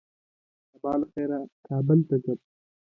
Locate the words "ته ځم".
2.07-2.39